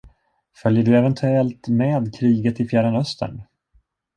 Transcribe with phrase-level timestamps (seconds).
[0.61, 3.43] Följer du eventuellt med kriget i Fjärran Östern?